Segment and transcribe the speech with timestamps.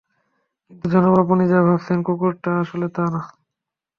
[0.65, 3.21] কিন্তু জনাব, আপনি যা ভাবছেন কুকুরটা আসলে তা না।